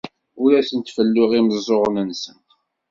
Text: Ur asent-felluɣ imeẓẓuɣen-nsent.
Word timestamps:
Ur 0.41 0.51
asent-felluɣ 0.59 1.29
imeẓẓuɣen-nsent. 1.39 2.49